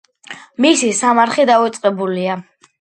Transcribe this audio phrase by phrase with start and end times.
[0.65, 2.43] მისი სამარხი დავიწყებულია.